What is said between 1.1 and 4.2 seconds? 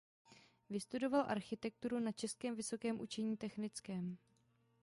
architekturu na Českém vysokém učení technickém.